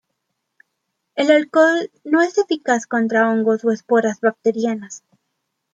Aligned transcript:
El 1.13 1.29
alcohol 1.29 1.91
no 2.03 2.23
es 2.23 2.35
eficaz 2.39 2.87
contra 2.87 3.29
hongos 3.29 3.63
o 3.63 3.69
esporas 3.69 4.19
bacterianas. 4.19 5.03